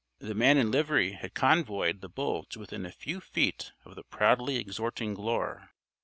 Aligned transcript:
The 0.17 0.33
man 0.33 0.57
in 0.57 0.71
livery 0.71 1.11
had 1.11 1.35
convoyed 1.35 2.01
the 2.01 2.09
bull 2.09 2.45
to 2.45 2.57
within 2.57 2.87
a 2.87 2.91
few 2.91 3.19
feet 3.21 3.71
of 3.85 3.93
the 3.93 4.01
proudly 4.03 4.55
exhorting 4.55 5.13
Glure. 5.13 5.69